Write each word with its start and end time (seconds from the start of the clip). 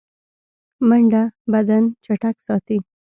منډه 0.87 1.23
بدن 1.51 1.83
چټک 2.05 2.35
ساتي 2.45 2.77